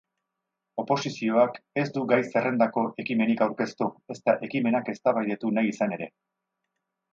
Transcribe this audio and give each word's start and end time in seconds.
Oposizioak 0.83 1.59
ez 1.81 1.83
du 1.97 2.05
gai-zerrendako 2.13 2.87
ekimenik 3.05 3.45
aurkeztu, 3.49 3.91
ezta 4.17 4.37
ekimenak 4.49 4.93
eztabaidatu 4.97 5.55
nahi 5.61 5.73
izan 5.77 5.97
ere. 6.01 6.13